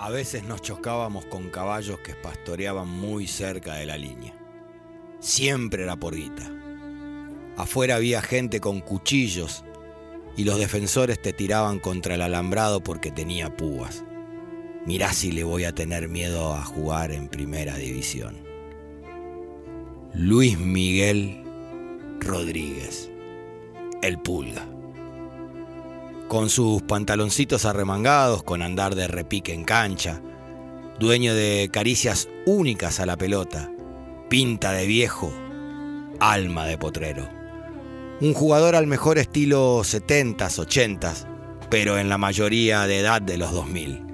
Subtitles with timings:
[0.00, 4.32] A veces nos chocábamos con caballos que pastoreaban muy cerca de la línea.
[5.18, 6.48] Siempre era por guita.
[7.56, 9.64] Afuera había gente con cuchillos
[10.36, 14.04] y los defensores te tiraban contra el alambrado porque tenía púas.
[14.86, 18.36] Mirá si le voy a tener miedo a jugar en primera división.
[20.14, 21.42] Luis Miguel
[22.20, 23.10] Rodríguez,
[24.00, 24.77] el pulga.
[26.28, 30.20] Con sus pantaloncitos arremangados, con andar de repique en cancha,
[31.00, 33.72] dueño de caricias únicas a la pelota,
[34.28, 35.32] pinta de viejo,
[36.20, 37.26] alma de potrero.
[38.20, 41.26] Un jugador al mejor estilo 70s, 80s,
[41.70, 44.04] pero en la mayoría de edad de los 2000.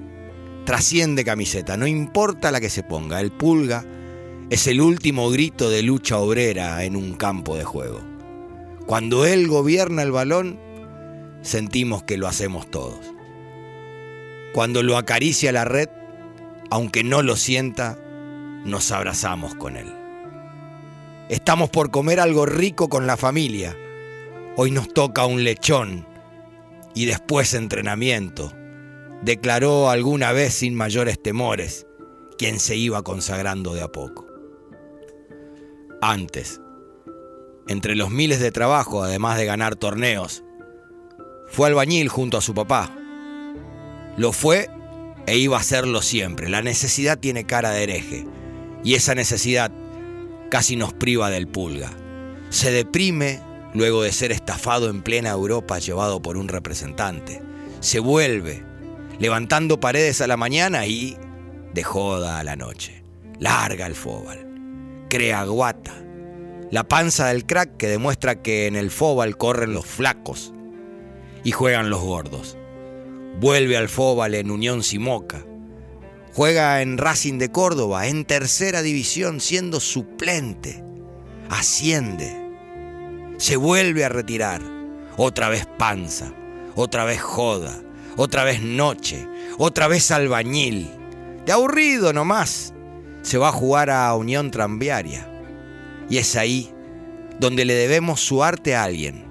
[0.65, 3.83] Trasciende camiseta, no importa la que se ponga, el pulga
[4.49, 7.99] es el último grito de lucha obrera en un campo de juego.
[8.85, 10.64] Cuando él gobierna el balón,
[11.45, 12.99] sentimos que lo hacemos todos.
[14.53, 15.89] Cuando lo acaricia la red,
[16.71, 17.99] aunque no lo sienta,
[18.65, 19.93] nos abrazamos con él.
[21.29, 23.77] Estamos por comer algo rico con la familia.
[24.57, 26.07] Hoy nos toca un lechón
[26.93, 28.51] y después entrenamiento
[29.21, 31.85] declaró alguna vez sin mayores temores
[32.37, 34.25] quien se iba consagrando de a poco.
[36.01, 36.61] Antes,
[37.67, 40.43] entre los miles de trabajo, además de ganar torneos,
[41.47, 42.91] fue albañil junto a su papá.
[44.17, 44.69] Lo fue
[45.27, 46.49] e iba a serlo siempre.
[46.49, 48.25] La necesidad tiene cara de hereje
[48.83, 49.71] y esa necesidad
[50.49, 51.91] casi nos priva del pulga.
[52.49, 53.41] Se deprime
[53.73, 57.41] luego de ser estafado en plena Europa llevado por un representante.
[57.79, 58.63] Se vuelve
[59.19, 61.17] levantando paredes a la mañana y
[61.73, 63.03] de joda a la noche.
[63.39, 65.05] Larga el fóbal.
[65.09, 65.93] Crea guata.
[66.71, 70.53] La panza del crack que demuestra que en el fóbal corren los flacos
[71.45, 72.57] y juegan los gordos.
[73.39, 75.45] Vuelve al fóbal en Unión Simoca.
[76.33, 80.83] Juega en Racing de Córdoba, en tercera división, siendo suplente.
[81.49, 82.35] Asciende.
[83.37, 84.61] Se vuelve a retirar.
[85.15, 86.33] Otra vez panza.
[86.75, 87.85] Otra vez joda
[88.17, 90.89] otra vez noche, otra vez albañil.
[91.45, 92.73] De aburrido nomás,
[93.21, 95.29] se va a jugar a Unión Tranviaria.
[96.09, 96.71] Y es ahí
[97.39, 99.24] donde le debemos su arte a alguien.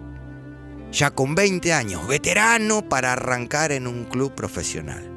[0.94, 5.10] Ya con 20 años, veterano para arrancar en un club profesional.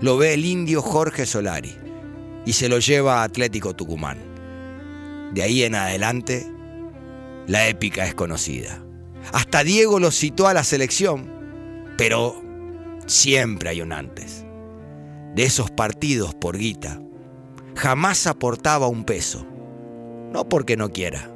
[0.00, 1.76] Lo ve el indio Jorge Solari
[2.46, 4.18] y se lo lleva a Atlético Tucumán.
[5.32, 6.46] De ahí en adelante,
[7.46, 8.82] la épica es conocida.
[9.32, 11.30] Hasta Diego lo citó a la selección,
[11.96, 12.44] pero
[13.06, 14.46] Siempre hay un antes.
[15.34, 17.02] De esos partidos por guita,
[17.76, 19.46] jamás aportaba un peso.
[20.32, 21.30] No porque no quiera,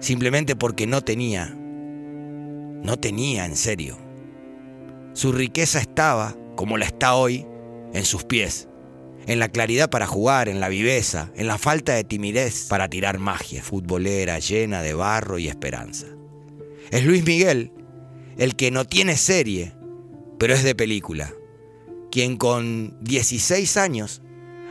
[0.00, 1.56] simplemente porque no tenía.
[2.82, 3.98] No tenía, en serio.
[5.14, 7.46] Su riqueza estaba, como la está hoy,
[7.92, 8.68] en sus pies,
[9.26, 13.18] en la claridad para jugar, en la viveza, en la falta de timidez para tirar
[13.18, 16.06] magia futbolera llena de barro y esperanza.
[16.90, 17.72] Es Luis Miguel
[18.36, 19.74] el que no tiene serie,
[20.38, 21.32] pero es de película.
[22.10, 24.22] Quien con 16 años,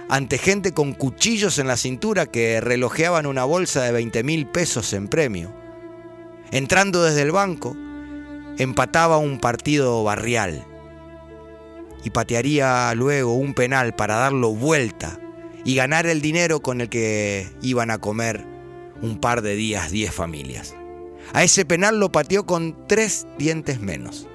[0.10, 4.94] ante gente con cuchillos en la cintura que relojeaban una bolsa de 20 mil pesos
[4.94, 5.54] en premio,
[6.52, 7.76] entrando desde el banco,
[8.58, 10.66] empataba un partido barrial
[12.04, 15.20] y patearía luego un penal para darlo vuelta
[15.64, 18.46] y ganar el dinero con el que iban a comer
[19.02, 20.76] un par de días 10 familias.
[21.34, 24.28] A ese penal lo pateó con tres dientes menos.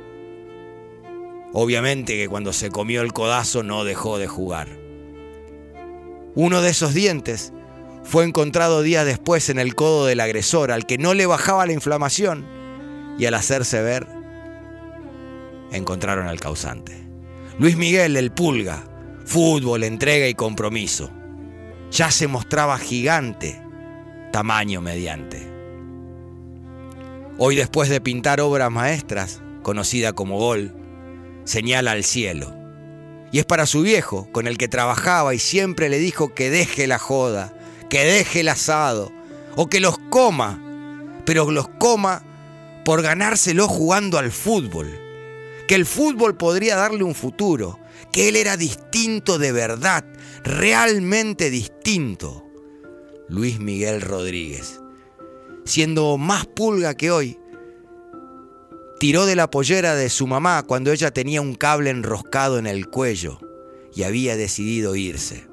[1.52, 4.68] Obviamente que cuando se comió el codazo no dejó de jugar.
[6.34, 7.52] Uno de esos dientes
[8.04, 11.72] fue encontrado días después en el codo del agresor, al que no le bajaba la
[11.72, 12.46] inflamación,
[13.18, 14.06] y al hacerse ver,
[15.72, 17.06] encontraron al causante.
[17.58, 18.84] Luis Miguel, el pulga,
[19.24, 21.10] fútbol, entrega y compromiso.
[21.90, 23.60] Ya se mostraba gigante,
[24.32, 25.46] tamaño mediante.
[27.38, 30.74] Hoy después de pintar obras maestras, conocida como Gol,
[31.44, 32.54] señala al cielo.
[33.32, 36.86] Y es para su viejo, con el que trabajaba y siempre le dijo que deje
[36.86, 37.52] la joda,
[37.90, 39.12] que deje el asado,
[39.54, 40.62] o que los coma,
[41.24, 42.22] pero los coma
[42.86, 44.86] por ganárselo jugando al fútbol.
[45.66, 47.80] Que el fútbol podría darle un futuro,
[48.12, 50.04] que él era distinto de verdad,
[50.44, 52.46] realmente distinto.
[53.28, 54.80] Luis Miguel Rodríguez,
[55.64, 57.40] siendo más pulga que hoy,
[58.98, 62.88] Tiró de la pollera de su mamá cuando ella tenía un cable enroscado en el
[62.88, 63.38] cuello
[63.94, 65.46] y había decidido irse.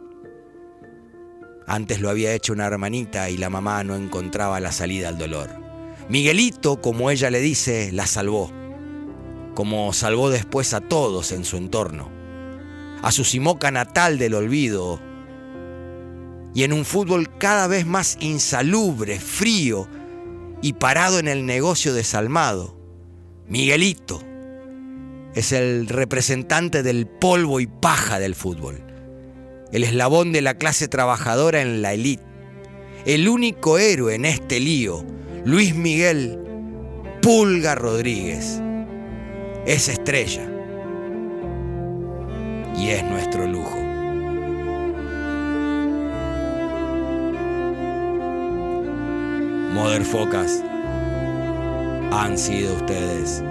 [1.68, 5.63] Antes lo había hecho una hermanita y la mamá no encontraba la salida al dolor.
[6.10, 8.52] Miguelito, como ella le dice, la salvó,
[9.56, 12.12] como salvó después a todos en su entorno.
[13.02, 15.00] a su simoca natal del olvido.
[16.56, 19.90] Y en un fútbol cada vez más insalubre, frío
[20.62, 22.78] y parado en el negocio desalmado,
[23.48, 24.22] Miguelito
[25.36, 28.82] es el representante del polvo y paja del fútbol,
[29.74, 32.24] el eslabón de la clase trabajadora en la élite,
[33.06, 35.04] el único héroe en este lío,
[35.46, 36.40] Luis Miguel
[37.22, 38.62] Pulga Rodríguez,
[39.66, 40.50] es estrella
[42.78, 43.84] y es nuestro lujo.
[50.14, 50.64] Focas
[52.12, 53.42] han sido ustedes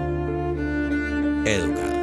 [1.45, 2.02] educados.